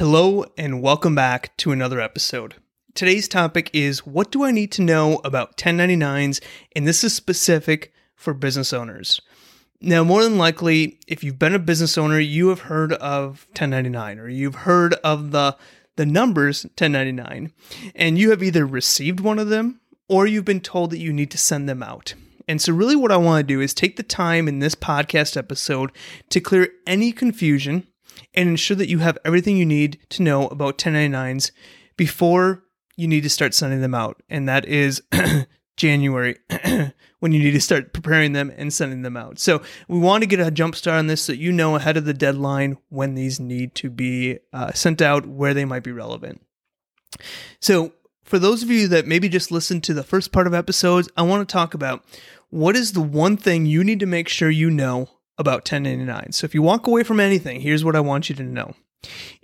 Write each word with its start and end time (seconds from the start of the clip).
Hello, 0.00 0.46
and 0.56 0.80
welcome 0.80 1.14
back 1.14 1.54
to 1.58 1.72
another 1.72 2.00
episode. 2.00 2.54
Today's 2.94 3.28
topic 3.28 3.68
is 3.74 4.06
what 4.06 4.32
do 4.32 4.44
I 4.44 4.50
need 4.50 4.72
to 4.72 4.82
know 4.82 5.20
about 5.24 5.58
1099s? 5.58 6.42
And 6.74 6.88
this 6.88 7.04
is 7.04 7.12
specific 7.12 7.92
for 8.14 8.32
business 8.32 8.72
owners. 8.72 9.20
Now, 9.78 10.02
more 10.02 10.24
than 10.24 10.38
likely, 10.38 10.98
if 11.06 11.22
you've 11.22 11.38
been 11.38 11.54
a 11.54 11.58
business 11.58 11.98
owner, 11.98 12.18
you 12.18 12.48
have 12.48 12.60
heard 12.60 12.94
of 12.94 13.46
1099 13.48 14.18
or 14.18 14.30
you've 14.30 14.54
heard 14.54 14.94
of 15.04 15.32
the, 15.32 15.54
the 15.96 16.06
numbers 16.06 16.64
1099, 16.64 17.52
and 17.94 18.18
you 18.18 18.30
have 18.30 18.42
either 18.42 18.66
received 18.66 19.20
one 19.20 19.38
of 19.38 19.50
them 19.50 19.82
or 20.08 20.26
you've 20.26 20.46
been 20.46 20.62
told 20.62 20.92
that 20.92 20.98
you 20.98 21.12
need 21.12 21.30
to 21.32 21.36
send 21.36 21.68
them 21.68 21.82
out. 21.82 22.14
And 22.48 22.62
so, 22.62 22.72
really, 22.72 22.96
what 22.96 23.12
I 23.12 23.18
want 23.18 23.46
to 23.46 23.54
do 23.54 23.60
is 23.60 23.74
take 23.74 23.98
the 23.98 24.02
time 24.02 24.48
in 24.48 24.60
this 24.60 24.74
podcast 24.74 25.36
episode 25.36 25.92
to 26.30 26.40
clear 26.40 26.70
any 26.86 27.12
confusion 27.12 27.86
and 28.34 28.48
ensure 28.48 28.76
that 28.76 28.88
you 28.88 28.98
have 28.98 29.18
everything 29.24 29.56
you 29.56 29.66
need 29.66 29.98
to 30.10 30.22
know 30.22 30.48
about 30.48 30.78
1099s 30.78 31.50
before 31.96 32.64
you 32.96 33.08
need 33.08 33.22
to 33.22 33.30
start 33.30 33.54
sending 33.54 33.80
them 33.80 33.94
out. 33.94 34.22
And 34.28 34.48
that 34.48 34.66
is 34.66 35.02
January 35.76 36.36
when 37.20 37.32
you 37.32 37.38
need 37.38 37.52
to 37.52 37.60
start 37.60 37.92
preparing 37.92 38.32
them 38.32 38.52
and 38.56 38.72
sending 38.72 39.02
them 39.02 39.16
out. 39.16 39.38
So 39.38 39.62
we 39.88 39.98
want 39.98 40.22
to 40.22 40.26
get 40.26 40.40
a 40.40 40.50
jump 40.50 40.76
start 40.76 40.98
on 40.98 41.06
this 41.06 41.22
so 41.22 41.32
you 41.32 41.52
know 41.52 41.76
ahead 41.76 41.96
of 41.96 42.04
the 42.04 42.14
deadline 42.14 42.76
when 42.88 43.14
these 43.14 43.40
need 43.40 43.74
to 43.76 43.90
be 43.90 44.38
uh, 44.52 44.72
sent 44.72 45.00
out, 45.00 45.26
where 45.26 45.54
they 45.54 45.64
might 45.64 45.82
be 45.82 45.92
relevant. 45.92 46.44
So 47.60 47.92
for 48.24 48.38
those 48.38 48.62
of 48.62 48.70
you 48.70 48.88
that 48.88 49.06
maybe 49.06 49.28
just 49.28 49.50
listened 49.50 49.82
to 49.84 49.94
the 49.94 50.04
first 50.04 50.32
part 50.32 50.46
of 50.46 50.54
episodes, 50.54 51.08
I 51.16 51.22
want 51.22 51.48
to 51.48 51.52
talk 51.52 51.74
about 51.74 52.04
what 52.50 52.76
is 52.76 52.92
the 52.92 53.00
one 53.00 53.36
thing 53.36 53.66
you 53.66 53.82
need 53.82 54.00
to 54.00 54.06
make 54.06 54.28
sure 54.28 54.50
you 54.50 54.70
know 54.70 55.08
about 55.40 55.70
1099. 55.70 56.32
So 56.32 56.44
if 56.44 56.54
you 56.54 56.62
walk 56.62 56.86
away 56.86 57.02
from 57.02 57.18
anything, 57.18 57.62
here's 57.62 57.84
what 57.84 57.96
I 57.96 58.00
want 58.00 58.28
you 58.28 58.36
to 58.36 58.42
know. 58.42 58.74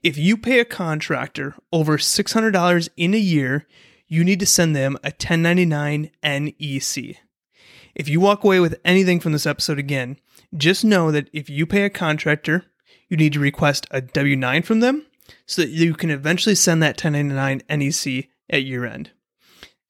If 0.02 0.18
you 0.18 0.36
pay 0.36 0.60
a 0.60 0.64
contractor 0.64 1.54
over 1.72 1.96
$600 1.96 2.88
in 2.96 3.14
a 3.14 3.18
year, 3.18 3.66
you 4.06 4.22
need 4.22 4.38
to 4.40 4.46
send 4.46 4.76
them 4.76 4.96
a 5.02 5.08
1099 5.08 6.10
NEC. 6.22 7.16
If 7.94 8.08
you 8.10 8.20
walk 8.20 8.44
away 8.44 8.60
with 8.60 8.78
anything 8.84 9.20
from 9.20 9.32
this 9.32 9.46
episode 9.46 9.78
again, 9.78 10.18
just 10.54 10.84
know 10.84 11.10
that 11.10 11.30
if 11.32 11.48
you 11.48 11.66
pay 11.66 11.84
a 11.84 11.90
contractor, 11.90 12.66
you 13.08 13.16
need 13.16 13.32
to 13.32 13.40
request 13.40 13.86
a 13.90 14.02
W 14.02 14.36
9 14.36 14.62
from 14.62 14.80
them 14.80 15.06
so 15.46 15.62
that 15.62 15.70
you 15.70 15.94
can 15.94 16.10
eventually 16.10 16.54
send 16.54 16.82
that 16.82 17.02
1099 17.02 17.62
NEC 17.70 18.28
at 18.50 18.64
year 18.64 18.84
end. 18.84 19.12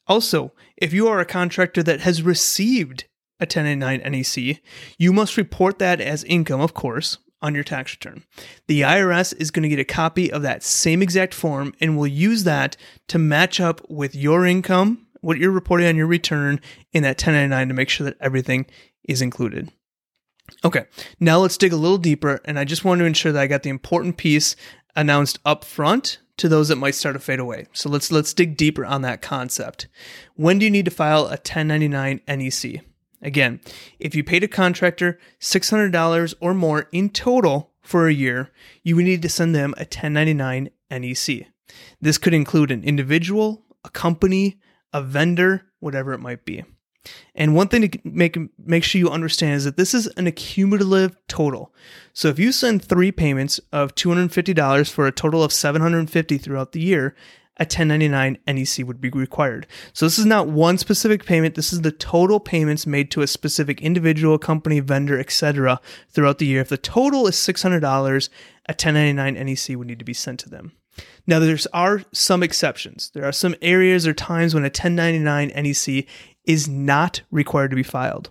Also, 0.06 0.52
if 0.76 0.92
you 0.92 1.08
are 1.08 1.18
a 1.18 1.26
contractor 1.26 1.82
that 1.82 2.00
has 2.00 2.22
received 2.22 3.06
a 3.40 3.44
1099 3.44 4.00
NEC, 4.10 4.60
you 4.98 5.12
must 5.12 5.36
report 5.36 5.78
that 5.78 6.00
as 6.00 6.24
income, 6.24 6.60
of 6.60 6.74
course, 6.74 7.18
on 7.42 7.54
your 7.54 7.64
tax 7.64 7.92
return. 7.92 8.24
The 8.66 8.80
IRS 8.80 9.34
is 9.38 9.50
going 9.50 9.62
to 9.62 9.68
get 9.68 9.78
a 9.78 9.84
copy 9.84 10.32
of 10.32 10.42
that 10.42 10.62
same 10.62 11.02
exact 11.02 11.34
form 11.34 11.74
and 11.80 11.96
will 11.96 12.06
use 12.06 12.44
that 12.44 12.76
to 13.08 13.18
match 13.18 13.60
up 13.60 13.80
with 13.88 14.14
your 14.14 14.46
income, 14.46 15.06
what 15.20 15.38
you're 15.38 15.50
reporting 15.50 15.86
on 15.86 15.96
your 15.96 16.06
return 16.06 16.60
in 16.92 17.02
that 17.02 17.20
1099 17.20 17.68
to 17.68 17.74
make 17.74 17.88
sure 17.88 18.04
that 18.04 18.16
everything 18.20 18.66
is 19.04 19.22
included. 19.22 19.70
Okay, 20.64 20.86
now 21.20 21.38
let's 21.38 21.56
dig 21.56 21.72
a 21.72 21.76
little 21.76 21.98
deeper, 21.98 22.40
and 22.44 22.58
I 22.58 22.64
just 22.64 22.84
want 22.84 23.00
to 23.00 23.04
ensure 23.04 23.32
that 23.32 23.42
I 23.42 23.46
got 23.46 23.62
the 23.62 23.70
important 23.70 24.16
piece 24.16 24.56
announced 24.94 25.38
up 25.44 25.64
front 25.64 26.18
to 26.38 26.48
those 26.48 26.68
that 26.68 26.76
might 26.76 26.94
start 26.94 27.14
to 27.14 27.20
fade 27.20 27.40
away. 27.40 27.66
So 27.72 27.88
let's 27.88 28.12
let's 28.12 28.34
dig 28.34 28.56
deeper 28.56 28.84
on 28.84 29.02
that 29.02 29.22
concept. 29.22 29.88
When 30.34 30.58
do 30.58 30.64
you 30.64 30.70
need 30.70 30.84
to 30.84 30.90
file 30.90 31.26
a 31.26 31.30
1099 31.30 32.20
NEC? 32.28 32.82
Again, 33.22 33.60
if 33.98 34.14
you 34.14 34.22
paid 34.22 34.44
a 34.44 34.48
contractor 34.48 35.18
$600 35.40 36.34
or 36.40 36.54
more 36.54 36.88
in 36.92 37.10
total 37.10 37.72
for 37.82 38.08
a 38.08 38.14
year, 38.14 38.50
you 38.82 38.96
would 38.96 39.04
need 39.04 39.22
to 39.22 39.28
send 39.28 39.54
them 39.54 39.74
a 39.76 39.80
1099 39.82 40.70
NEC. 40.90 41.46
This 42.00 42.18
could 42.18 42.34
include 42.34 42.70
an 42.70 42.84
individual, 42.84 43.64
a 43.84 43.90
company, 43.90 44.60
a 44.92 45.02
vendor, 45.02 45.66
whatever 45.80 46.12
it 46.12 46.20
might 46.20 46.44
be. 46.44 46.64
And 47.34 47.54
one 47.54 47.68
thing 47.68 47.88
to 47.88 47.98
make 48.04 48.36
make 48.58 48.82
sure 48.82 48.98
you 48.98 49.10
understand 49.10 49.54
is 49.54 49.64
that 49.64 49.76
this 49.76 49.94
is 49.94 50.08
an 50.16 50.26
accumulative 50.26 51.16
total. 51.28 51.72
So 52.12 52.28
if 52.28 52.38
you 52.38 52.50
send 52.50 52.84
three 52.84 53.12
payments 53.12 53.60
of 53.72 53.94
$250 53.94 54.90
for 54.90 55.06
a 55.06 55.12
total 55.12 55.44
of 55.44 55.52
750 55.52 56.38
throughout 56.38 56.72
the 56.72 56.80
year, 56.80 57.14
a 57.58 57.64
1099 57.64 58.38
NEC 58.46 58.86
would 58.86 59.00
be 59.00 59.08
required. 59.10 59.66
So 59.92 60.06
this 60.06 60.18
is 60.18 60.26
not 60.26 60.48
one 60.48 60.78
specific 60.78 61.24
payment, 61.24 61.54
this 61.54 61.72
is 61.72 61.82
the 61.82 61.92
total 61.92 62.38
payments 62.38 62.86
made 62.86 63.10
to 63.12 63.22
a 63.22 63.26
specific 63.26 63.80
individual, 63.80 64.38
company, 64.38 64.80
vendor, 64.80 65.18
etc. 65.18 65.80
throughout 66.10 66.38
the 66.38 66.46
year. 66.46 66.60
If 66.60 66.68
the 66.68 66.76
total 66.76 67.26
is 67.26 67.36
$600, 67.36 68.28
a 68.68 68.72
1099 68.72 69.34
NEC 69.34 69.76
would 69.76 69.86
need 69.86 69.98
to 69.98 70.04
be 70.04 70.12
sent 70.12 70.40
to 70.40 70.50
them. 70.50 70.72
Now 71.26 71.38
there 71.38 71.56
are 71.72 72.02
some 72.12 72.42
exceptions. 72.42 73.10
There 73.14 73.24
are 73.24 73.32
some 73.32 73.54
areas 73.60 74.06
or 74.06 74.14
times 74.14 74.54
when 74.54 74.64
a 74.64 74.66
1099 74.66 75.48
NEC 75.48 76.06
is 76.44 76.68
not 76.68 77.22
required 77.30 77.70
to 77.70 77.76
be 77.76 77.82
filed. 77.82 78.30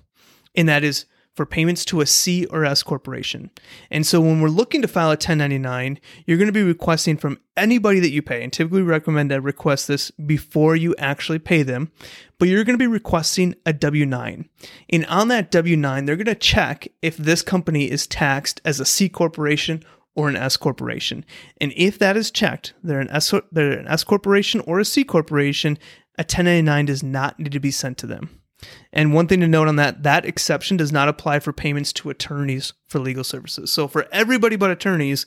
And 0.55 0.69
that 0.69 0.83
is 0.83 1.05
for 1.35 1.45
payments 1.45 1.83
to 1.85 2.01
a 2.01 2.05
C 2.05 2.45
or 2.45 2.63
S 2.63 2.81
corporation. 2.81 3.51
And 3.91 4.07
so 4.07 4.21
when 4.21 4.39
we're 4.39 4.47
looking 4.47 4.81
to 4.81 4.87
file 4.87 5.07
a 5.07 5.11
1099, 5.11 5.99
you're 6.25 6.37
going 6.37 6.47
to 6.47 6.53
be 6.53 6.63
requesting 6.63 7.17
from 7.17 7.39
anybody 7.57 7.99
that 7.99 8.11
you 8.11 8.21
pay, 8.21 8.43
and 8.43 8.51
typically 8.51 8.81
recommend 8.81 9.31
that 9.31 9.41
request 9.41 9.87
this 9.87 10.11
before 10.11 10.75
you 10.75 10.95
actually 10.97 11.39
pay 11.39 11.63
them, 11.63 11.91
but 12.37 12.47
you're 12.47 12.63
going 12.63 12.77
to 12.77 12.83
be 12.83 12.87
requesting 12.87 13.55
a 13.65 13.73
W 13.73 14.05
9. 14.05 14.49
And 14.89 15.05
on 15.07 15.27
that 15.27 15.51
W 15.51 15.75
9, 15.75 16.05
they're 16.05 16.15
going 16.15 16.25
to 16.25 16.35
check 16.35 16.87
if 17.01 17.17
this 17.17 17.41
company 17.41 17.89
is 17.91 18.07
taxed 18.07 18.61
as 18.65 18.79
a 18.79 18.85
C 18.85 19.09
corporation 19.09 19.83
or 20.15 20.29
an 20.29 20.37
S 20.37 20.55
corporation. 20.57 21.25
And 21.59 21.73
if 21.75 21.99
that 21.99 22.15
is 22.15 22.31
checked, 22.31 22.73
they're 22.81 23.01
an 23.01 23.09
S, 23.09 23.33
they're 23.51 23.79
an 23.79 23.87
S 23.87 24.03
corporation 24.03 24.61
or 24.61 24.79
a 24.79 24.85
C 24.85 25.03
corporation, 25.03 25.77
a 26.17 26.21
1099 26.21 26.85
does 26.85 27.03
not 27.03 27.37
need 27.37 27.51
to 27.51 27.59
be 27.59 27.71
sent 27.71 27.97
to 27.99 28.07
them. 28.07 28.29
And 28.93 29.13
one 29.13 29.27
thing 29.27 29.41
to 29.41 29.47
note 29.47 29.67
on 29.67 29.75
that, 29.75 30.03
that 30.03 30.25
exception 30.25 30.77
does 30.77 30.91
not 30.91 31.09
apply 31.09 31.39
for 31.39 31.51
payments 31.53 31.91
to 31.93 32.09
attorneys 32.09 32.73
for 32.87 32.99
legal 32.99 33.23
services. 33.23 33.71
So 33.71 33.87
for 33.87 34.07
everybody 34.11 34.55
but 34.55 34.71
attorneys, 34.71 35.25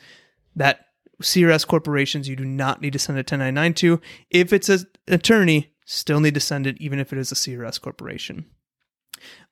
that 0.56 0.86
C 1.20 1.44
or 1.44 1.50
S 1.50 1.64
corporations, 1.64 2.28
you 2.28 2.36
do 2.36 2.44
not 2.44 2.80
need 2.80 2.92
to 2.92 2.98
send 2.98 3.18
a 3.18 3.20
1099 3.20 3.74
to. 3.74 4.00
If 4.30 4.52
it's 4.52 4.68
an 4.68 4.86
attorney, 5.06 5.72
still 5.84 6.20
need 6.20 6.34
to 6.34 6.40
send 6.40 6.66
it 6.66 6.76
even 6.80 6.98
if 6.98 7.12
it 7.12 7.18
is 7.18 7.32
a 7.32 7.34
C 7.34 7.56
or 7.56 7.64
S 7.64 7.78
corporation. 7.78 8.46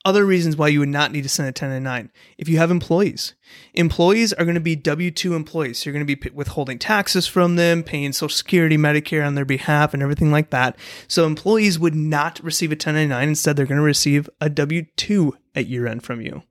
Other 0.07 0.25
reasons 0.25 0.57
why 0.57 0.69
you 0.69 0.79
would 0.79 0.89
not 0.89 1.11
need 1.11 1.25
to 1.25 1.29
send 1.29 1.47
a 1.47 1.49
1099 1.49 2.13
if 2.39 2.49
you 2.49 2.59
have 2.59 2.71
employees. 2.71 3.35
Employees 3.75 4.33
are 4.33 4.45
going 4.45 4.55
to 4.55 4.61
be 4.61 4.77
W 4.77 5.11
2 5.11 5.35
employees. 5.35 5.81
So 5.81 5.91
you're 5.91 5.95
going 5.95 6.07
to 6.07 6.17
be 6.17 6.31
withholding 6.31 6.79
taxes 6.79 7.27
from 7.27 7.57
them, 7.57 7.83
paying 7.83 8.13
Social 8.13 8.29
Security, 8.29 8.79
Medicare 8.79 9.27
on 9.27 9.35
their 9.35 9.45
behalf, 9.45 9.93
and 9.93 10.05
everything 10.05 10.31
like 10.31 10.51
that. 10.51 10.79
So 11.09 11.27
employees 11.27 11.81
would 11.81 11.97
not 11.97 12.39
receive 12.39 12.71
a 12.71 12.75
1099. 12.75 13.31
Instead, 13.31 13.57
they're 13.57 13.67
going 13.67 13.81
to 13.81 13.83
receive 13.83 14.31
a 14.41 14.49
W 14.49 14.87
2 14.97 15.37
at 15.57 15.67
year 15.67 15.89
end 15.89 16.05
from 16.05 16.21
you. 16.21 16.45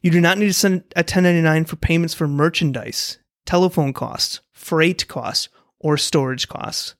You 0.00 0.10
do 0.10 0.22
not 0.22 0.38
need 0.38 0.46
to 0.46 0.54
send 0.54 0.84
a 0.96 1.00
1099 1.00 1.66
for 1.66 1.76
payments 1.76 2.14
for 2.14 2.26
merchandise, 2.26 3.18
telephone 3.44 3.92
costs, 3.92 4.40
freight 4.50 5.06
costs, 5.08 5.50
or 5.78 5.98
storage 5.98 6.48
costs. 6.48 6.94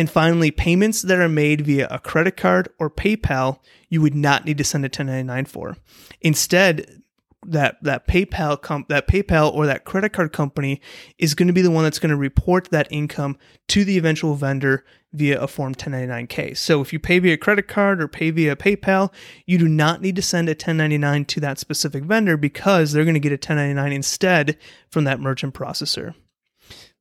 And 0.00 0.08
finally, 0.08 0.50
payments 0.50 1.02
that 1.02 1.18
are 1.18 1.28
made 1.28 1.60
via 1.60 1.86
a 1.90 1.98
credit 1.98 2.34
card 2.34 2.70
or 2.78 2.88
PayPal, 2.88 3.58
you 3.90 4.00
would 4.00 4.14
not 4.14 4.46
need 4.46 4.56
to 4.56 4.64
send 4.64 4.82
a 4.82 4.86
1099 4.86 5.44
for. 5.44 5.76
Instead, 6.22 7.02
that 7.46 7.76
that 7.82 8.08
PayPal 8.08 8.58
comp 8.58 8.88
that 8.88 9.06
PayPal 9.06 9.52
or 9.54 9.66
that 9.66 9.84
credit 9.84 10.14
card 10.14 10.32
company 10.32 10.80
is 11.18 11.34
going 11.34 11.48
to 11.48 11.52
be 11.52 11.60
the 11.60 11.70
one 11.70 11.84
that's 11.84 11.98
going 11.98 12.08
to 12.08 12.16
report 12.16 12.70
that 12.70 12.88
income 12.90 13.36
to 13.68 13.84
the 13.84 13.98
eventual 13.98 14.36
vendor 14.36 14.86
via 15.12 15.38
a 15.38 15.46
form 15.46 15.74
1099K. 15.74 16.56
So 16.56 16.80
if 16.80 16.94
you 16.94 16.98
pay 16.98 17.18
via 17.18 17.36
credit 17.36 17.68
card 17.68 18.02
or 18.02 18.08
pay 18.08 18.30
via 18.30 18.56
PayPal, 18.56 19.12
you 19.44 19.58
do 19.58 19.68
not 19.68 20.00
need 20.00 20.16
to 20.16 20.22
send 20.22 20.48
a 20.48 20.52
1099 20.52 21.26
to 21.26 21.40
that 21.40 21.58
specific 21.58 22.04
vendor 22.04 22.38
because 22.38 22.92
they're 22.92 23.04
going 23.04 23.12
to 23.12 23.20
get 23.20 23.32
a 23.32 23.34
1099 23.34 23.92
instead 23.92 24.56
from 24.88 25.04
that 25.04 25.20
merchant 25.20 25.52
processor 25.52 26.14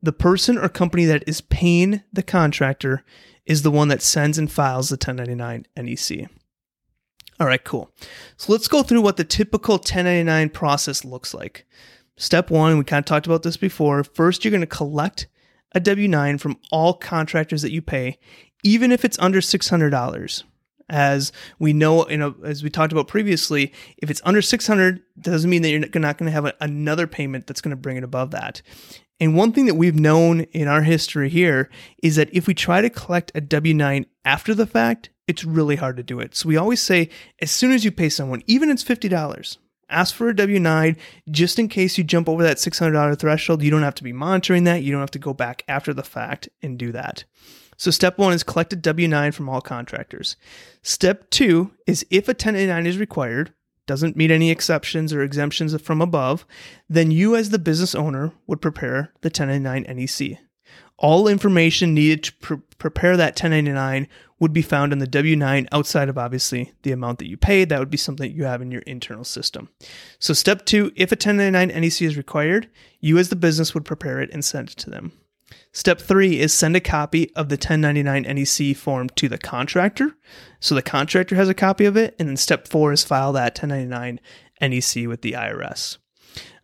the 0.01 0.13
person 0.13 0.57
or 0.57 0.69
company 0.69 1.05
that 1.05 1.23
is 1.27 1.41
paying 1.41 2.03
the 2.11 2.23
contractor 2.23 3.03
is 3.45 3.63
the 3.63 3.71
one 3.71 3.87
that 3.89 4.01
sends 4.01 4.37
and 4.37 4.51
files 4.51 4.89
the 4.89 4.93
1099 4.93 5.65
NEC. 5.75 6.29
All 7.39 7.47
right, 7.47 7.63
cool. 7.63 7.89
So 8.37 8.51
let's 8.51 8.67
go 8.67 8.83
through 8.83 9.01
what 9.01 9.17
the 9.17 9.23
typical 9.23 9.75
1099 9.75 10.49
process 10.49 11.05
looks 11.05 11.33
like. 11.33 11.65
Step 12.17 12.49
one, 12.49 12.77
we 12.77 12.83
kind 12.83 12.99
of 12.99 13.05
talked 13.05 13.25
about 13.25 13.43
this 13.43 13.57
before. 13.57 14.03
First, 14.03 14.43
you're 14.43 14.51
going 14.51 14.61
to 14.61 14.67
collect 14.67 15.27
a 15.73 15.79
W 15.79 16.07
9 16.07 16.37
from 16.37 16.57
all 16.71 16.93
contractors 16.93 17.61
that 17.61 17.71
you 17.71 17.81
pay, 17.81 18.19
even 18.63 18.91
if 18.91 19.05
it's 19.05 19.19
under 19.19 19.39
$600. 19.39 20.43
As 20.91 21.31
we 21.59 21.71
know, 21.71 22.09
you 22.09 22.17
know, 22.17 22.35
as 22.43 22.63
we 22.63 22.69
talked 22.71 22.91
about 22.91 23.07
previously, 23.07 23.71
if 23.99 24.09
it's 24.09 24.21
under 24.25 24.41
600, 24.41 25.01
doesn't 25.19 25.49
mean 25.49 25.61
that 25.61 25.69
you're 25.69 25.79
not 25.79 26.17
going 26.17 26.25
to 26.25 26.31
have 26.31 26.51
another 26.59 27.05
payment 27.05 27.45
that's 27.45 27.61
going 27.61 27.69
to 27.69 27.75
bring 27.75 27.95
it 27.95 28.03
above 28.03 28.31
that. 28.31 28.63
And 29.19 29.35
one 29.35 29.51
thing 29.51 29.65
that 29.65 29.75
we've 29.75 29.99
known 29.99 30.41
in 30.41 30.67
our 30.67 30.83
history 30.83 31.29
here 31.29 31.69
is 32.01 32.15
that 32.15 32.33
if 32.33 32.47
we 32.47 32.53
try 32.53 32.81
to 32.81 32.89
collect 32.89 33.31
a 33.35 33.41
W 33.41 33.73
9 33.73 34.05
after 34.23 34.53
the 34.53 34.65
fact, 34.65 35.09
it's 35.27 35.43
really 35.43 35.75
hard 35.75 35.97
to 35.97 36.03
do 36.03 36.19
it. 36.19 36.35
So 36.35 36.47
we 36.47 36.57
always 36.57 36.81
say 36.81 37.09
as 37.41 37.51
soon 37.51 37.71
as 37.71 37.83
you 37.83 37.91
pay 37.91 38.09
someone, 38.09 38.43
even 38.47 38.69
it's 38.69 38.83
$50 38.83 39.57
ask 39.89 40.15
for 40.15 40.29
a 40.29 40.35
W 40.35 40.59
9 40.59 40.97
just 41.29 41.59
in 41.59 41.67
case 41.67 41.97
you 41.97 42.03
jump 42.03 42.29
over 42.29 42.43
that 42.43 42.57
$600 42.57 43.19
threshold. 43.19 43.63
You 43.63 43.71
don't 43.71 43.83
have 43.83 43.95
to 43.95 44.03
be 44.03 44.13
monitoring 44.13 44.63
that. 44.65 44.83
You 44.83 44.91
don't 44.91 45.01
have 45.01 45.11
to 45.11 45.19
go 45.19 45.33
back 45.33 45.63
after 45.67 45.93
the 45.93 46.03
fact 46.03 46.49
and 46.61 46.77
do 46.77 46.91
that. 46.91 47.23
So, 47.77 47.91
step 47.91 48.17
one 48.17 48.33
is 48.33 48.43
collect 48.43 48.73
a 48.73 48.75
W 48.75 49.07
9 49.07 49.31
from 49.31 49.47
all 49.47 49.61
contractors. 49.61 50.35
Step 50.81 51.29
two 51.29 51.71
is 51.87 52.05
if 52.09 52.27
a 52.27 52.31
1099 52.31 52.85
is 52.85 52.97
required, 52.97 53.53
doesn't 53.89 54.15
meet 54.15 54.29
any 54.29 54.51
exceptions 54.51 55.11
or 55.11 55.23
exemptions 55.23 55.75
from 55.81 55.99
above, 55.99 56.45
then 56.87 57.09
you, 57.09 57.35
as 57.35 57.49
the 57.49 57.57
business 57.57 57.95
owner, 57.95 58.31
would 58.45 58.61
prepare 58.61 59.11
the 59.21 59.29
1099 59.29 59.97
NEC. 59.97 60.37
All 60.99 61.27
information 61.27 61.95
needed 61.95 62.23
to 62.25 62.33
pre- 62.33 62.57
prepare 62.77 63.17
that 63.17 63.33
1099 63.33 64.07
would 64.39 64.53
be 64.53 64.61
found 64.61 64.93
in 64.93 64.99
the 64.99 65.07
W 65.07 65.35
9 65.35 65.67
outside 65.71 66.07
of 66.07 66.19
obviously 66.19 66.71
the 66.83 66.91
amount 66.91 67.17
that 67.17 67.27
you 67.27 67.35
paid. 67.35 67.69
That 67.69 67.79
would 67.79 67.89
be 67.89 67.97
something 67.97 68.31
you 68.31 68.43
have 68.43 68.61
in 68.61 68.69
your 68.69 68.83
internal 68.83 69.23
system. 69.23 69.69
So, 70.19 70.35
step 70.35 70.67
two 70.67 70.91
if 70.95 71.11
a 71.11 71.15
1099 71.15 71.69
NEC 71.69 72.03
is 72.03 72.15
required, 72.15 72.69
you, 72.99 73.17
as 73.17 73.29
the 73.29 73.35
business, 73.35 73.73
would 73.73 73.85
prepare 73.85 74.21
it 74.21 74.29
and 74.31 74.45
send 74.45 74.69
it 74.69 74.77
to 74.77 74.91
them. 74.91 75.13
Step 75.71 76.01
three 76.01 76.39
is 76.39 76.53
send 76.53 76.75
a 76.75 76.79
copy 76.79 77.31
of 77.35 77.49
the 77.49 77.53
1099 77.53 78.23
NEC 78.23 78.75
form 78.75 79.07
to 79.09 79.29
the 79.29 79.37
contractor. 79.37 80.15
So 80.59 80.73
the 80.73 80.81
contractor 80.81 81.35
has 81.35 81.47
a 81.47 81.53
copy 81.53 81.85
of 81.85 81.95
it. 81.95 82.15
And 82.17 82.27
then 82.27 82.37
step 82.37 82.67
four 82.67 82.91
is 82.91 83.03
file 83.03 83.33
that 83.33 83.61
1099 83.61 84.19
NEC 84.61 85.07
with 85.07 85.21
the 85.21 85.33
IRS. 85.33 85.97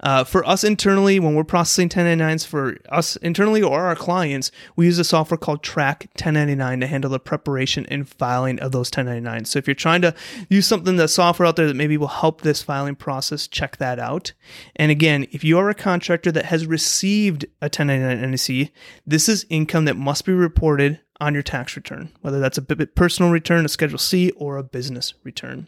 Uh, 0.05 0.23
for 0.23 0.47
us 0.47 0.63
internally, 0.63 1.19
when 1.19 1.33
we're 1.33 1.43
processing 1.43 1.89
1099s 1.89 2.45
for 2.45 2.77
us 2.89 3.15
internally 3.17 3.63
or 3.63 3.87
our 3.87 3.95
clients, 3.95 4.51
we 4.75 4.85
use 4.85 4.99
a 4.99 5.03
software 5.03 5.37
called 5.37 5.63
Track 5.63 6.07
1099 6.11 6.81
to 6.81 6.87
handle 6.87 7.09
the 7.09 7.19
preparation 7.19 7.87
and 7.87 8.07
filing 8.07 8.59
of 8.59 8.71
those 8.71 8.91
1099s. 8.91 9.47
So 9.47 9.57
if 9.57 9.67
you're 9.67 9.73
trying 9.73 10.03
to 10.03 10.13
use 10.47 10.67
something, 10.67 10.97
the 10.97 11.07
software 11.07 11.47
out 11.47 11.55
there 11.55 11.65
that 11.65 11.75
maybe 11.75 11.97
will 11.97 12.07
help 12.07 12.41
this 12.41 12.61
filing 12.61 12.95
process, 12.95 13.47
check 13.47 13.77
that 13.77 13.97
out. 13.97 14.33
And 14.75 14.91
again, 14.91 15.25
if 15.31 15.43
you 15.43 15.57
are 15.57 15.71
a 15.71 15.75
contractor 15.75 16.31
that 16.33 16.45
has 16.45 16.67
received 16.67 17.45
a 17.59 17.65
1099 17.65 18.29
NEC, 18.29 18.71
this 19.07 19.27
is 19.27 19.47
income 19.49 19.85
that 19.85 19.97
must 19.97 20.23
be 20.23 20.33
reported 20.33 20.99
on 21.19 21.33
your 21.33 21.41
tax 21.41 21.75
return, 21.75 22.11
whether 22.21 22.39
that's 22.39 22.59
a 22.59 22.61
personal 22.61 23.31
return, 23.31 23.65
a 23.65 23.69
Schedule 23.69 23.97
C, 23.97 24.29
or 24.31 24.57
a 24.57 24.63
business 24.63 25.15
return. 25.23 25.65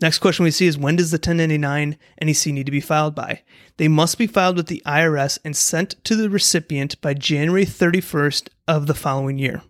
Next 0.00 0.20
question 0.20 0.44
we 0.44 0.52
see 0.52 0.66
is 0.66 0.78
when 0.78 0.96
does 0.96 1.10
the 1.10 1.16
1099 1.16 1.98
NEC 2.22 2.46
need 2.52 2.66
to 2.66 2.72
be 2.72 2.80
filed 2.80 3.14
by? 3.14 3.42
They 3.78 3.88
must 3.88 4.16
be 4.16 4.28
filed 4.28 4.56
with 4.56 4.68
the 4.68 4.82
IRS 4.86 5.38
and 5.44 5.56
sent 5.56 6.02
to 6.04 6.14
the 6.14 6.30
recipient 6.30 7.00
by 7.00 7.14
January 7.14 7.66
31st 7.66 8.48
of 8.68 8.86
the 8.86 8.94
following 8.94 9.38
year. 9.38 9.62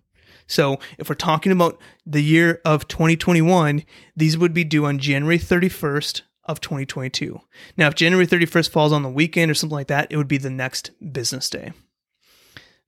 So 0.46 0.78
if 0.98 1.08
we're 1.08 1.14
talking 1.14 1.52
about 1.52 1.78
the 2.04 2.22
year 2.22 2.60
of 2.64 2.88
2021, 2.88 3.84
these 4.16 4.36
would 4.36 4.52
be 4.52 4.64
due 4.64 4.86
on 4.86 4.98
January 4.98 5.38
31st 5.38 6.22
of 6.44 6.60
2022. 6.60 7.40
Now, 7.76 7.88
if 7.88 7.94
January 7.94 8.26
31st 8.26 8.70
falls 8.70 8.92
on 8.92 9.02
the 9.02 9.10
weekend 9.10 9.50
or 9.50 9.54
something 9.54 9.76
like 9.76 9.88
that, 9.88 10.10
it 10.10 10.16
would 10.16 10.28
be 10.28 10.38
the 10.38 10.50
next 10.50 10.90
business 11.12 11.48
day. 11.48 11.72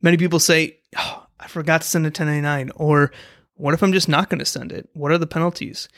Many 0.02 0.16
people 0.16 0.40
say, 0.40 0.78
oh, 0.96 1.26
I 1.38 1.46
forgot 1.46 1.82
to 1.82 1.86
send 1.86 2.06
a 2.06 2.08
1099, 2.08 2.72
or 2.74 3.12
what 3.54 3.74
if 3.74 3.82
I'm 3.82 3.92
just 3.92 4.08
not 4.08 4.30
going 4.30 4.38
to 4.38 4.46
send 4.46 4.72
it? 4.72 4.88
What 4.94 5.12
are 5.12 5.18
the 5.18 5.26
penalties? 5.26 5.88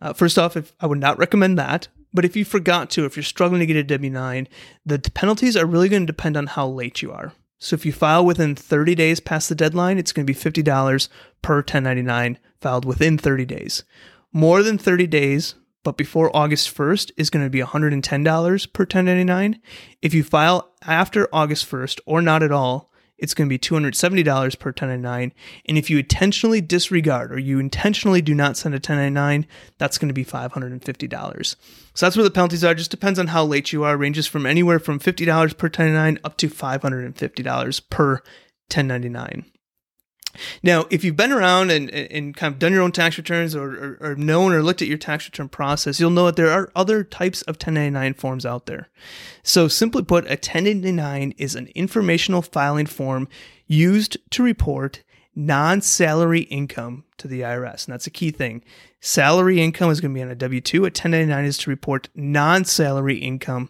Uh, 0.00 0.12
first 0.12 0.38
off, 0.38 0.56
if 0.56 0.72
I 0.80 0.86
would 0.86 0.98
not 0.98 1.18
recommend 1.18 1.58
that. 1.58 1.88
But 2.12 2.24
if 2.24 2.34
you 2.34 2.44
forgot 2.44 2.88
to, 2.90 3.04
if 3.04 3.16
you're 3.16 3.22
struggling 3.22 3.60
to 3.60 3.66
get 3.66 3.76
a 3.76 3.84
W 3.84 4.10
9, 4.10 4.48
the 4.86 4.98
penalties 4.98 5.56
are 5.56 5.66
really 5.66 5.88
going 5.88 6.02
to 6.02 6.06
depend 6.06 6.36
on 6.36 6.46
how 6.46 6.66
late 6.66 7.02
you 7.02 7.12
are. 7.12 7.32
So 7.58 7.74
if 7.74 7.86
you 7.86 7.92
file 7.92 8.24
within 8.24 8.54
30 8.54 8.94
days 8.94 9.20
past 9.20 9.48
the 9.48 9.54
deadline, 9.54 9.98
it's 9.98 10.12
going 10.12 10.26
to 10.26 10.32
be 10.32 10.38
$50 10.38 11.08
per 11.42 11.56
1099 11.56 12.38
filed 12.60 12.84
within 12.84 13.18
30 13.18 13.44
days. 13.44 13.84
More 14.32 14.62
than 14.62 14.78
30 14.78 15.06
days, 15.06 15.54
but 15.82 15.96
before 15.96 16.34
August 16.36 16.74
1st, 16.74 17.12
is 17.16 17.30
going 17.30 17.44
to 17.44 17.50
be 17.50 17.60
$110 17.60 18.72
per 18.72 18.82
1099. 18.82 19.60
If 20.02 20.14
you 20.14 20.22
file 20.22 20.72
after 20.86 21.28
August 21.32 21.70
1st 21.70 22.00
or 22.06 22.20
not 22.20 22.42
at 22.42 22.52
all, 22.52 22.90
it's 23.18 23.34
going 23.34 23.48
to 23.48 23.52
be 23.52 23.58
$270 23.58 24.24
per 24.58 24.70
1099. 24.70 25.32
And 25.66 25.78
if 25.78 25.88
you 25.90 25.98
intentionally 25.98 26.60
disregard 26.60 27.32
or 27.32 27.38
you 27.38 27.58
intentionally 27.58 28.22
do 28.22 28.34
not 28.34 28.56
send 28.56 28.74
a 28.74 28.76
1099, 28.76 29.46
that's 29.78 29.98
going 29.98 30.08
to 30.08 30.14
be 30.14 30.24
$550. 30.24 31.56
So 31.94 32.06
that's 32.06 32.16
where 32.16 32.24
the 32.24 32.30
penalties 32.30 32.64
are. 32.64 32.72
It 32.72 32.78
just 32.78 32.90
depends 32.90 33.18
on 33.18 33.28
how 33.28 33.44
late 33.44 33.72
you 33.72 33.84
are. 33.84 33.96
ranges 33.96 34.26
from 34.26 34.46
anywhere 34.46 34.78
from 34.78 35.00
$50 35.00 35.26
per 35.56 35.66
1099 35.66 36.18
up 36.24 36.36
to 36.38 36.48
$550 36.48 37.90
per 37.90 38.12
1099. 38.68 39.46
Now, 40.62 40.86
if 40.90 41.04
you've 41.04 41.16
been 41.16 41.32
around 41.32 41.70
and, 41.70 41.90
and 41.90 42.36
kind 42.36 42.52
of 42.52 42.58
done 42.58 42.72
your 42.72 42.82
own 42.82 42.92
tax 42.92 43.16
returns 43.18 43.54
or, 43.54 43.68
or, 43.68 43.98
or, 44.00 44.14
known 44.16 44.52
or 44.52 44.62
looked 44.62 44.82
at 44.82 44.88
your 44.88 44.98
tax 44.98 45.26
return 45.26 45.48
process, 45.48 46.00
you'll 46.00 46.10
know 46.10 46.26
that 46.26 46.36
there 46.36 46.50
are 46.50 46.70
other 46.74 47.04
types 47.04 47.42
of 47.42 47.56
1099 47.56 48.14
forms 48.14 48.46
out 48.46 48.66
there. 48.66 48.88
So, 49.42 49.68
simply 49.68 50.02
put, 50.02 50.24
a 50.26 50.30
1099 50.30 51.34
is 51.38 51.54
an 51.54 51.68
informational 51.74 52.42
filing 52.42 52.86
form 52.86 53.28
used 53.66 54.16
to 54.30 54.42
report 54.42 55.02
non 55.34 55.82
salary 55.82 56.40
income 56.40 57.04
to 57.18 57.28
the 57.28 57.42
IRS. 57.42 57.86
And 57.86 57.92
that's 57.92 58.06
a 58.06 58.10
key 58.10 58.30
thing. 58.30 58.64
Salary 59.00 59.60
income 59.60 59.90
is 59.90 60.00
going 60.00 60.12
to 60.12 60.18
be 60.18 60.22
on 60.22 60.30
a 60.30 60.34
W 60.34 60.60
2, 60.60 60.78
a 60.78 60.82
1099 60.84 61.44
is 61.44 61.58
to 61.58 61.70
report 61.70 62.08
non 62.14 62.64
salary 62.64 63.18
income 63.18 63.68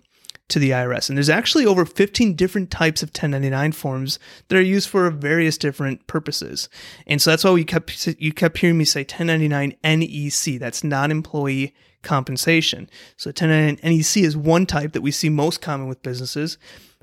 to 0.48 0.58
the 0.58 0.70
IRS. 0.70 1.08
And 1.08 1.18
there's 1.18 1.28
actually 1.28 1.66
over 1.66 1.84
15 1.84 2.34
different 2.34 2.70
types 2.70 3.02
of 3.02 3.08
1099 3.08 3.72
forms 3.72 4.18
that 4.48 4.56
are 4.56 4.62
used 4.62 4.88
for 4.88 5.10
various 5.10 5.58
different 5.58 6.06
purposes. 6.06 6.68
And 7.06 7.20
so 7.20 7.30
that's 7.30 7.44
why 7.44 7.50
we 7.50 7.64
kept 7.64 8.06
you 8.18 8.32
kept 8.32 8.58
hearing 8.58 8.78
me 8.78 8.84
say 8.84 9.00
1099 9.00 9.74
NEC. 9.82 10.60
That's 10.60 10.84
non-employee 10.84 11.74
compensation. 12.02 12.88
So 13.16 13.30
1099 13.30 13.78
NEC 13.82 14.16
is 14.24 14.36
one 14.36 14.66
type 14.66 14.92
that 14.92 15.02
we 15.02 15.10
see 15.10 15.28
most 15.28 15.60
common 15.60 15.88
with 15.88 16.02
businesses. 16.02 16.58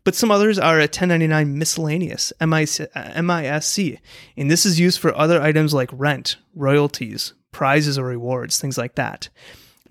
But 0.06 0.16
some 0.16 0.32
others 0.32 0.60
are 0.60 0.80
a 0.80 0.84
1099 0.84 1.58
miscellaneous, 1.58 2.34
MISC, 2.42 2.82
uh, 2.94 3.98
and 4.36 4.52
this 4.52 4.66
is 4.66 4.80
used 4.80 5.00
for 5.00 5.18
other 5.18 5.42
items 5.42 5.74
like 5.74 5.90
rent, 5.94 6.36
royalties, 6.54 7.34
prizes 7.54 7.98
or 7.98 8.06
rewards, 8.06 8.60
things 8.60 8.78
like 8.78 8.96
that. 8.96 9.30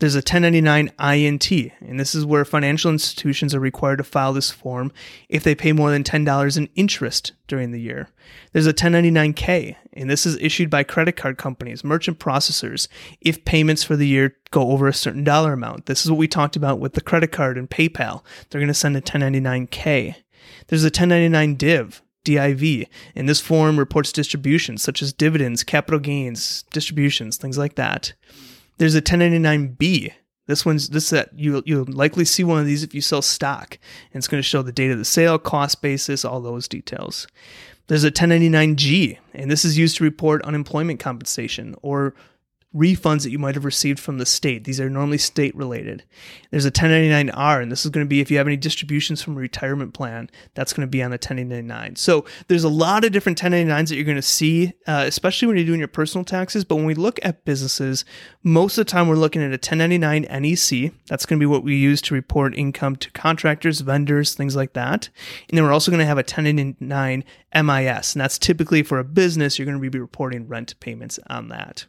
There's 0.03 0.17
a 0.17 0.19
1099 0.19 0.91
INT, 0.99 1.53
and 1.81 2.01
this 2.01 2.13
is 2.13 2.27
where 2.27 2.45
financial 2.45 2.91
institutions 2.91 3.55
are 3.55 3.61
required 3.61 3.99
to 3.99 4.03
file 4.03 4.33
this 4.33 4.51
form 4.51 4.91
if 5.29 5.45
they 5.45 5.55
pay 5.55 5.71
more 5.71 5.93
than 5.93 6.03
$10 6.03 6.57
in 6.57 6.69
interest 6.75 7.31
during 7.47 7.71
the 7.71 7.81
year. 7.81 8.09
There's 8.53 8.67
a 8.67 8.75
1099K, 8.75 9.77
and 9.93 10.11
this 10.11 10.27
is 10.27 10.37
issued 10.41 10.71
by 10.71 10.83
credit 10.83 11.13
card 11.13 11.39
companies, 11.39 11.85
merchant 11.85 12.19
processors, 12.19 12.89
if 13.21 13.45
payments 13.45 13.85
for 13.85 13.95
the 13.95 14.09
year 14.09 14.37
go 14.51 14.73
over 14.73 14.89
a 14.89 14.93
certain 14.93 15.23
dollar 15.23 15.53
amount. 15.53 15.87
This 15.87 16.05
is 16.05 16.11
what 16.11 16.19
we 16.19 16.27
talked 16.27 16.57
about 16.57 16.81
with 16.81 16.95
the 16.95 17.01
credit 17.01 17.31
card 17.31 17.57
and 17.57 17.71
PayPal. 17.71 18.25
They're 18.51 18.61
going 18.61 18.67
to 18.67 18.75
send 18.75 18.97
a 18.97 19.01
1099K. 19.01 20.17
There's 20.67 20.83
a 20.83 20.87
1099 20.87 21.57
DIV, 21.57 22.01
DIV. 22.25 22.89
And 23.15 23.29
this 23.29 23.41
form 23.41 23.79
reports 23.79 24.11
distributions 24.11 24.83
such 24.83 25.01
as 25.01 25.13
dividends, 25.13 25.63
capital 25.63 26.01
gains, 26.01 26.65
distributions, 26.73 27.37
things 27.37 27.57
like 27.57 27.77
that. 27.77 28.15
There's 28.79 28.95
a 28.95 29.03
1099B. 29.03 30.13
This 30.47 30.67
one's 30.67 30.89
this 30.89 31.11
that 31.11 31.31
you 31.39 31.63
you'll 31.65 31.87
likely 31.87 32.25
see 32.25 32.43
one 32.43 32.59
of 32.59 32.67
these 32.67 32.83
if 32.83 32.95
you 32.95 33.01
sell 33.01 33.23
stock, 33.23 33.79
and 34.13 34.21
it's 34.21 34.29
going 34.29 34.43
to 34.43 34.49
show 34.49 34.63
the 34.63 34.73
date 34.73 34.91
of 34.91 34.99
the 34.99 35.05
sale, 35.05 35.39
cost 35.39 35.83
basis, 35.83 36.25
all 36.25 36.41
those 36.41 36.67
details. 36.67 37.29
There's 37.87 38.05
a 38.05 38.11
1099G, 38.11 39.19
and 39.35 39.51
this 39.51 39.65
is 39.65 39.79
used 39.79 39.97
to 39.99 40.05
report 40.05 40.43
unemployment 40.43 41.01
compensation 41.01 41.75
or 41.83 42.15
refunds 42.75 43.23
that 43.23 43.31
you 43.31 43.39
might 43.39 43.55
have 43.55 43.65
received 43.65 44.01
from 44.01 44.19
the 44.19 44.27
state. 44.27 44.65
These 44.65 44.81
are 44.81 44.89
normally 44.89 45.19
state 45.19 45.55
related. 45.55 46.05
There's 46.51 46.65
a 46.65 46.71
1099R, 46.71 47.63
and 47.63 47.71
this 47.71 47.85
is 47.85 47.91
going 47.91 48.05
to 48.05 48.09
be 48.09 48.21
if 48.21 48.31
you 48.31 48.39
have 48.39 48.47
any 48.47 48.57
distributions 48.57 49.23
from 49.23 49.37
a 49.37 49.41
retirement 49.41 49.93
plan, 49.93 50.31
that's 50.55 50.73
going 50.73 50.87
to 50.87 50.91
be 50.91 51.03
on 51.03 51.11
the 51.11 51.17
1099. 51.17 51.97
So 51.97 52.25
there's 52.49 52.65
a 52.65 52.69
lot 52.69 53.05
of 53.05 53.13
different 53.13 53.41
1099s 53.41 53.89
that 53.89 53.97
you're 53.97 54.05
going 54.05 54.17
to 54.17 54.23
see, 54.23 54.73
uh, 54.87 55.05
especially 55.07 55.49
when 55.49 55.57
you're 55.57 55.67
doing 55.67 55.81
your 55.81 55.89
personal 55.89 56.25
taxes. 56.25 56.65
But 56.65 56.77
when 56.77 56.87
we 56.87 56.95
look 56.95 57.21
at 57.23 57.45
businesses, 57.45 58.05
most 58.43 58.79
of 58.79 58.87
the 58.87 58.91
time 58.91 59.09
we're 59.09 59.17
looking 59.17 59.43
at 59.43 59.49
a 59.49 59.61
1099 59.61 60.23
NEC. 60.23 60.93
That's 61.09 61.27
going 61.27 61.39
to 61.39 61.43
be 61.43 61.47
what 61.47 61.65
we 61.65 61.77
use 61.77 62.01
to 62.03 62.15
report 62.15 62.57
income 62.57 62.97
to 62.97 63.11
contractors, 63.11 63.81
vendors, 63.81 64.35
things 64.35 64.57
like 64.57 64.73
that. 64.73 65.11
And 65.49 65.57
then 65.57 65.65
we're 65.65 65.73
also 65.73 65.91
going 65.91 66.01
to 66.01 66.07
have 66.07 66.19
a 66.19 66.21
1099 66.21 67.25
MIS, 67.55 68.15
and 68.15 68.21
that's 68.21 68.39
typically 68.39 68.83
for 68.83 68.99
a 68.99 69.05
business, 69.05 69.59
you're 69.59 69.67
going 69.67 69.81
to 69.81 69.91
be 69.91 69.99
reporting 69.99 70.49
rent 70.49 70.79
payments 70.81 71.19
on 71.29 71.49
that. 71.49 71.87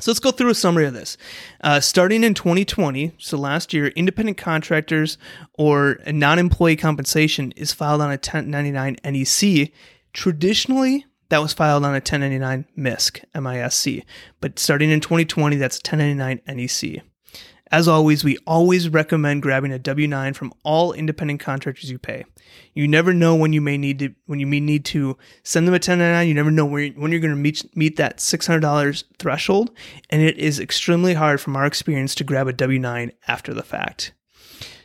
So 0.00 0.10
let's 0.10 0.20
go 0.20 0.32
through 0.32 0.50
a 0.50 0.54
summary 0.54 0.86
of 0.86 0.94
this. 0.94 1.16
Uh, 1.62 1.78
starting 1.78 2.24
in 2.24 2.34
2020, 2.34 3.12
so 3.18 3.38
last 3.38 3.72
year, 3.72 3.88
independent 3.88 4.36
contractors 4.36 5.16
or 5.54 5.98
non 6.06 6.38
employee 6.38 6.76
compensation 6.76 7.52
is 7.52 7.72
filed 7.72 8.00
on 8.00 8.08
a 8.08 8.14
1099 8.14 8.96
NEC. 9.04 9.70
Traditionally, 10.12 11.06
that 11.28 11.40
was 11.40 11.52
filed 11.52 11.84
on 11.84 11.92
a 11.92 12.02
1099 12.02 12.66
MISC, 12.76 13.20
MISC. 13.34 14.04
But 14.40 14.58
starting 14.58 14.90
in 14.90 15.00
2020, 15.00 15.56
that's 15.56 15.78
1099 15.78 16.40
NEC. 16.46 17.02
As 17.72 17.88
always, 17.88 18.22
we 18.22 18.36
always 18.46 18.90
recommend 18.90 19.40
grabbing 19.40 19.72
a 19.72 19.78
W-9 19.78 20.36
from 20.36 20.52
all 20.62 20.92
independent 20.92 21.40
contractors 21.40 21.90
you 21.90 21.98
pay. 21.98 22.26
You 22.74 22.86
never 22.86 23.14
know 23.14 23.34
when 23.34 23.54
you 23.54 23.62
may 23.62 23.78
need 23.78 23.98
to 24.00 24.14
when 24.26 24.38
you 24.38 24.46
may 24.46 24.60
need 24.60 24.84
to 24.86 25.16
send 25.42 25.66
them 25.66 25.72
a 25.72 25.76
1099. 25.76 26.28
You 26.28 26.34
never 26.34 26.50
know 26.50 26.66
when 26.66 27.10
you're, 27.10 27.20
going 27.20 27.34
to 27.34 27.36
meet 27.36 27.74
meet 27.74 27.96
that 27.96 28.18
$600 28.18 29.04
threshold, 29.18 29.70
and 30.10 30.20
it 30.20 30.36
is 30.36 30.60
extremely 30.60 31.14
hard 31.14 31.40
from 31.40 31.56
our 31.56 31.64
experience 31.64 32.14
to 32.16 32.24
grab 32.24 32.46
a 32.46 32.52
W-9 32.52 33.12
after 33.26 33.54
the 33.54 33.62
fact. 33.62 34.12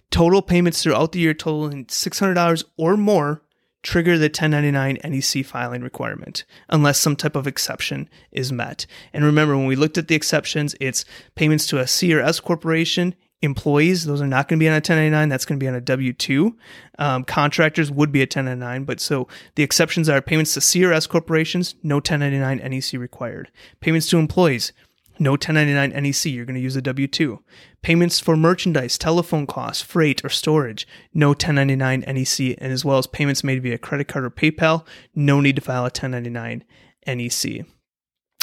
Total 0.09 0.41
payments 0.41 0.81
throughout 0.81 1.11
the 1.11 1.19
year 1.19 1.33
totaling 1.33 1.85
$600 1.87 2.63
or 2.77 2.95
more 2.95 3.41
trigger 3.87 4.17
the 4.17 4.25
1099 4.25 4.97
NEC 5.01 5.45
filing 5.45 5.81
requirement 5.81 6.43
unless 6.67 6.99
some 6.99 7.15
type 7.15 7.37
of 7.37 7.47
exception 7.47 8.09
is 8.33 8.51
met. 8.51 8.85
And 9.13 9.23
remember, 9.23 9.55
when 9.55 9.65
we 9.65 9.77
looked 9.77 9.97
at 9.97 10.09
the 10.09 10.15
exceptions, 10.15 10.75
it's 10.81 11.05
payments 11.35 11.65
to 11.67 11.79
a 11.79 11.87
C 11.87 12.13
or 12.13 12.19
S 12.19 12.41
corporation, 12.41 13.15
employees, 13.41 14.03
those 14.03 14.21
are 14.21 14.27
not 14.27 14.49
going 14.49 14.59
to 14.59 14.63
be 14.63 14.67
on 14.67 14.73
a 14.73 14.83
1099, 14.83 15.29
that's 15.29 15.45
going 15.45 15.57
to 15.57 15.63
be 15.63 15.69
on 15.69 15.75
a 15.75 15.79
W 15.79 16.11
2. 16.11 16.57
Um, 16.99 17.23
contractors 17.23 17.89
would 17.89 18.11
be 18.11 18.19
a 18.19 18.23
1099, 18.23 18.83
but 18.83 18.99
so 18.99 19.29
the 19.55 19.63
exceptions 19.63 20.09
are 20.09 20.21
payments 20.21 20.53
to 20.55 20.61
C 20.61 20.83
or 20.83 20.91
S 20.91 21.07
corporations, 21.07 21.75
no 21.81 21.95
1099 21.95 22.57
NEC 22.69 22.99
required. 22.99 23.49
Payments 23.79 24.09
to 24.09 24.17
employees, 24.17 24.73
no 25.19 25.31
1099 25.31 25.89
NEC, 26.03 26.25
you're 26.25 26.45
going 26.45 26.55
to 26.55 26.61
use 26.61 26.75
a 26.75 26.81
W 26.81 27.07
2. 27.07 27.39
Payments 27.81 28.19
for 28.19 28.35
merchandise, 28.35 28.97
telephone 28.97 29.47
costs, 29.47 29.83
freight, 29.83 30.23
or 30.23 30.29
storage, 30.29 30.87
no 31.13 31.29
1099 31.29 32.01
NEC, 32.01 32.57
and 32.59 32.71
as 32.71 32.83
well 32.83 32.97
as 32.97 33.07
payments 33.07 33.43
made 33.43 33.61
via 33.61 33.77
credit 33.77 34.07
card 34.07 34.25
or 34.25 34.29
PayPal, 34.29 34.85
no 35.15 35.41
need 35.41 35.55
to 35.55 35.61
file 35.61 35.81
a 35.81 35.93
1099 35.93 36.63
NEC. 37.05 37.65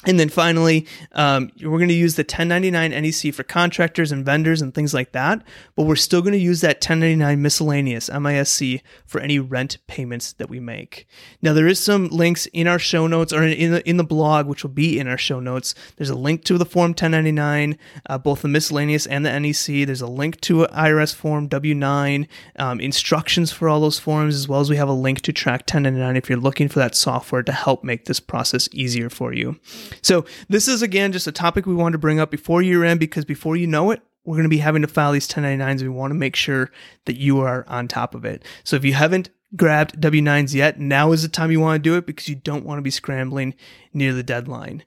And 0.06 0.20
then 0.20 0.28
finally, 0.28 0.86
um, 1.12 1.50
we're 1.62 1.78
going 1.78 1.88
to 1.88 1.94
use 1.94 2.16
the 2.16 2.22
1099 2.22 2.90
NEC 2.90 3.34
for 3.34 3.42
contractors 3.42 4.12
and 4.12 4.24
vendors 4.24 4.60
and 4.60 4.74
things 4.74 4.92
like 4.92 5.12
that, 5.12 5.42
but 5.76 5.84
we're 5.84 5.96
still 5.96 6.20
going 6.20 6.32
to 6.32 6.38
use 6.38 6.60
that 6.60 6.76
1099 6.76 7.40
miscellaneous 7.40 8.10
MISC 8.10 8.82
for 9.06 9.20
any 9.20 9.38
rent 9.38 9.78
payments 9.86 10.32
that 10.34 10.50
we 10.50 10.60
make. 10.60 11.06
Now, 11.40 11.52
there 11.52 11.66
is 11.66 11.80
some 11.80 12.08
links 12.08 12.46
in 12.46 12.66
our 12.66 12.78
show 12.78 13.06
notes 13.06 13.32
or 13.32 13.42
in 13.42 13.72
the, 13.72 13.88
in 13.88 13.96
the 13.96 14.04
blog, 14.04 14.46
which 14.46 14.62
will 14.62 14.70
be 14.70 14.98
in 14.98 15.08
our 15.08 15.18
show 15.18 15.40
notes. 15.40 15.74
There's 15.96 16.10
a 16.10 16.14
link 16.14 16.44
to 16.44 16.58
the 16.58 16.64
Form 16.64 16.90
1099, 16.90 17.78
uh, 18.06 18.18
both 18.18 18.42
the 18.42 18.48
miscellaneous 18.48 19.06
and 19.06 19.24
the 19.24 19.38
NEC. 19.38 19.86
There's 19.86 20.00
a 20.00 20.06
link 20.06 20.40
to 20.42 20.66
IRS 20.66 21.14
Form 21.14 21.48
W9, 21.48 22.26
um, 22.58 22.80
instructions 22.80 23.52
for 23.52 23.68
all 23.68 23.80
those 23.80 23.98
forms, 23.98 24.34
as 24.34 24.48
well 24.48 24.60
as 24.60 24.70
we 24.70 24.76
have 24.76 24.88
a 24.88 24.92
link 24.92 25.20
to 25.22 25.32
Track 25.32 25.60
1099 25.60 26.16
if 26.16 26.28
you're 26.28 26.38
looking 26.38 26.68
for 26.68 26.78
that 26.78 26.94
software 26.94 27.42
to 27.42 27.52
help 27.52 27.84
make 27.84 28.04
this 28.04 28.20
process 28.20 28.68
easier 28.72 29.08
for 29.08 29.32
you. 29.32 29.58
So 30.02 30.24
this 30.48 30.68
is 30.68 30.82
again 30.82 31.12
just 31.12 31.26
a 31.26 31.32
topic 31.32 31.66
we 31.66 31.74
wanted 31.74 31.92
to 31.92 31.98
bring 31.98 32.20
up 32.20 32.30
before 32.30 32.62
year 32.62 32.84
end 32.84 33.00
because 33.00 33.24
before 33.24 33.56
you 33.56 33.66
know 33.66 33.90
it, 33.90 34.02
we're 34.24 34.36
going 34.36 34.44
to 34.44 34.48
be 34.48 34.58
having 34.58 34.82
to 34.82 34.88
file 34.88 35.12
these 35.12 35.28
1099s. 35.28 35.82
We 35.82 35.88
want 35.88 36.10
to 36.10 36.16
make 36.16 36.36
sure 36.36 36.70
that 37.04 37.18
you 37.18 37.40
are 37.40 37.64
on 37.68 37.88
top 37.88 38.14
of 38.14 38.24
it. 38.24 38.42
So 38.64 38.76
if 38.76 38.84
you 38.84 38.94
haven't 38.94 39.30
grabbed 39.56 40.00
W9s 40.00 40.54
yet, 40.54 40.80
now 40.80 41.12
is 41.12 41.22
the 41.22 41.28
time 41.28 41.50
you 41.50 41.60
want 41.60 41.82
to 41.82 41.88
do 41.88 41.96
it 41.96 42.06
because 42.06 42.28
you 42.28 42.34
don't 42.34 42.64
want 42.64 42.78
to 42.78 42.82
be 42.82 42.90
scrambling 42.90 43.54
near 43.94 44.12
the 44.12 44.22
deadline. 44.22 44.84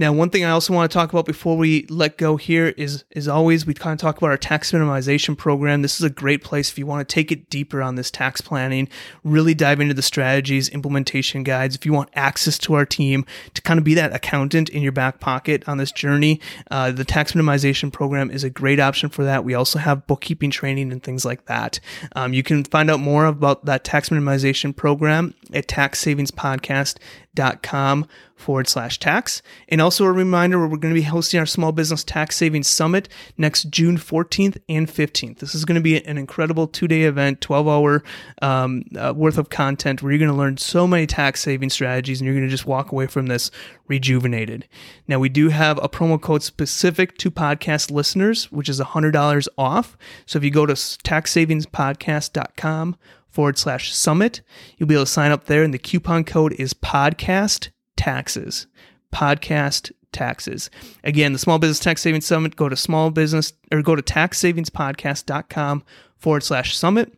Now, 0.00 0.14
one 0.14 0.30
thing 0.30 0.44
I 0.44 0.50
also 0.50 0.72
want 0.72 0.90
to 0.90 0.94
talk 0.94 1.12
about 1.12 1.26
before 1.26 1.58
we 1.58 1.84
let 1.90 2.16
go 2.16 2.38
here 2.38 2.68
is, 2.78 3.04
as 3.14 3.28
always 3.28 3.66
we 3.66 3.74
kind 3.74 3.92
of 3.92 4.00
talk 4.00 4.16
about 4.16 4.30
our 4.30 4.38
tax 4.38 4.72
minimization 4.72 5.36
program. 5.36 5.82
This 5.82 6.00
is 6.00 6.04
a 6.04 6.08
great 6.08 6.42
place 6.42 6.70
if 6.70 6.78
you 6.78 6.86
want 6.86 7.06
to 7.06 7.14
take 7.14 7.30
it 7.30 7.50
deeper 7.50 7.82
on 7.82 7.96
this 7.96 8.10
tax 8.10 8.40
planning, 8.40 8.88
really 9.24 9.52
dive 9.52 9.78
into 9.78 9.92
the 9.92 10.00
strategies, 10.00 10.70
implementation 10.70 11.42
guides. 11.42 11.74
If 11.74 11.84
you 11.84 11.92
want 11.92 12.08
access 12.14 12.56
to 12.58 12.72
our 12.72 12.86
team 12.86 13.26
to 13.52 13.60
kind 13.60 13.76
of 13.76 13.84
be 13.84 13.92
that 13.92 14.14
accountant 14.14 14.70
in 14.70 14.82
your 14.82 14.92
back 14.92 15.20
pocket 15.20 15.68
on 15.68 15.76
this 15.76 15.92
journey, 15.92 16.40
uh, 16.70 16.92
the 16.92 17.04
tax 17.04 17.32
minimization 17.32 17.92
program 17.92 18.30
is 18.30 18.42
a 18.42 18.48
great 18.48 18.80
option 18.80 19.10
for 19.10 19.24
that. 19.24 19.44
We 19.44 19.52
also 19.52 19.78
have 19.78 20.06
bookkeeping 20.06 20.50
training 20.50 20.92
and 20.92 21.02
things 21.02 21.26
like 21.26 21.44
that. 21.44 21.78
Um, 22.16 22.32
you 22.32 22.42
can 22.42 22.64
find 22.64 22.90
out 22.90 23.00
more 23.00 23.26
about 23.26 23.66
that 23.66 23.84
tax 23.84 24.08
minimization 24.08 24.74
program 24.74 25.34
at 25.52 25.66
taxsavingspodcast.com 25.66 28.06
forward 28.40 28.68
slash 28.68 28.98
tax. 28.98 29.42
And 29.68 29.80
also 29.80 30.04
a 30.04 30.12
reminder 30.12 30.60
we're 30.60 30.76
going 30.76 30.94
to 30.94 31.00
be 31.00 31.02
hosting 31.02 31.38
our 31.38 31.46
Small 31.46 31.72
Business 31.72 32.02
Tax 32.02 32.36
Savings 32.36 32.68
Summit 32.68 33.08
next 33.36 33.70
June 33.70 33.96
14th 33.96 34.58
and 34.68 34.88
15th. 34.88 35.38
This 35.38 35.54
is 35.54 35.64
going 35.64 35.76
to 35.76 35.80
be 35.80 36.04
an 36.04 36.18
incredible 36.18 36.66
two 36.66 36.88
day 36.88 37.02
event, 37.02 37.40
12 37.40 37.68
hour 37.68 38.02
um, 38.42 38.82
uh, 38.96 39.12
worth 39.14 39.38
of 39.38 39.50
content 39.50 40.02
where 40.02 40.12
you're 40.12 40.18
going 40.18 40.30
to 40.30 40.36
learn 40.36 40.56
so 40.56 40.86
many 40.86 41.06
tax 41.06 41.40
saving 41.40 41.70
strategies 41.70 42.20
and 42.20 42.26
you're 42.26 42.34
going 42.34 42.46
to 42.46 42.50
just 42.50 42.66
walk 42.66 42.92
away 42.92 43.06
from 43.06 43.26
this 43.26 43.50
rejuvenated. 43.86 44.66
Now, 45.06 45.18
we 45.18 45.28
do 45.28 45.50
have 45.50 45.78
a 45.82 45.88
promo 45.88 46.20
code 46.20 46.42
specific 46.42 47.16
to 47.18 47.30
podcast 47.30 47.90
listeners, 47.90 48.50
which 48.52 48.68
is 48.68 48.80
$100 48.80 49.48
off. 49.58 49.96
So 50.26 50.38
if 50.38 50.44
you 50.44 50.50
go 50.50 50.66
to 50.66 50.74
taxsavingspodcast.com 50.74 52.96
forward 53.28 53.58
slash 53.58 53.94
summit, 53.94 54.40
you'll 54.76 54.88
be 54.88 54.94
able 54.94 55.04
to 55.04 55.10
sign 55.10 55.32
up 55.32 55.44
there, 55.44 55.62
and 55.62 55.74
the 55.74 55.78
coupon 55.78 56.24
code 56.24 56.54
is 56.54 56.74
podcast 56.74 57.68
taxes. 58.00 58.66
Podcast 59.12 59.92
taxes. 60.12 60.70
Again, 61.04 61.32
the 61.32 61.38
Small 61.38 61.58
Business 61.58 61.78
Tax 61.78 62.00
Savings 62.00 62.26
Summit, 62.26 62.56
go 62.56 62.68
to 62.68 62.76
small 62.76 63.10
business 63.10 63.52
or 63.70 63.82
go 63.82 63.94
to 63.94 64.02
taxsavingspodcast.com 64.02 65.84
forward 66.16 66.42
slash 66.42 66.76
summit. 66.76 67.12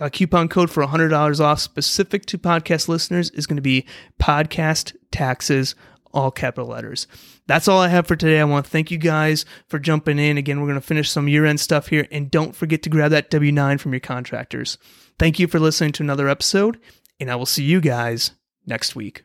A 0.00 0.10
coupon 0.10 0.48
code 0.48 0.70
for 0.70 0.84
$100 0.84 1.40
off 1.40 1.60
specific 1.60 2.26
to 2.26 2.38
podcast 2.38 2.88
listeners 2.88 3.30
is 3.30 3.46
going 3.46 3.56
to 3.56 3.62
be 3.62 3.86
podcast 4.20 4.96
taxes, 5.12 5.76
all 6.12 6.30
capital 6.32 6.68
letters. 6.68 7.06
That's 7.46 7.68
all 7.68 7.80
I 7.80 7.88
have 7.88 8.06
for 8.06 8.16
today. 8.16 8.40
I 8.40 8.44
want 8.44 8.64
to 8.64 8.70
thank 8.70 8.90
you 8.90 8.98
guys 8.98 9.44
for 9.68 9.78
jumping 9.78 10.18
in. 10.18 10.38
Again, 10.38 10.60
we're 10.60 10.66
going 10.66 10.80
to 10.80 10.86
finish 10.86 11.10
some 11.10 11.28
year 11.28 11.44
end 11.44 11.60
stuff 11.60 11.88
here, 11.88 12.08
and 12.10 12.30
don't 12.30 12.56
forget 12.56 12.82
to 12.84 12.90
grab 12.90 13.10
that 13.12 13.30
W 13.30 13.52
9 13.52 13.78
from 13.78 13.92
your 13.92 14.00
contractors. 14.00 14.78
Thank 15.18 15.38
you 15.38 15.46
for 15.46 15.60
listening 15.60 15.92
to 15.92 16.02
another 16.02 16.28
episode, 16.28 16.80
and 17.20 17.30
I 17.30 17.36
will 17.36 17.46
see 17.46 17.62
you 17.62 17.80
guys 17.80 18.32
next 18.66 18.96
week. 18.96 19.24